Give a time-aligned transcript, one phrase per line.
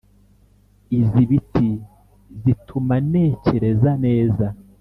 [0.99, 1.69] Izi biti
[2.41, 4.47] zituma nekereza neza